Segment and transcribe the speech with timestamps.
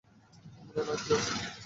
[0.59, 1.31] আমার এলার্জি আছে।